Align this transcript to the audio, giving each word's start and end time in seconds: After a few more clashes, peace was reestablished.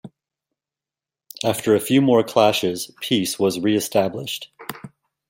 After 1.43 1.75
a 1.75 1.79
few 1.79 2.01
more 2.01 2.23
clashes, 2.23 2.91
peace 3.01 3.37
was 3.37 3.59
reestablished. 3.59 4.49